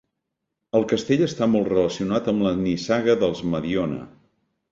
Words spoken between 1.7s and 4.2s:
relacionat amb la nissaga dels Mediona.